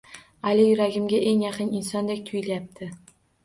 [0.51, 2.93] Ali yuragimga eng yaqin insondek tuyulyapti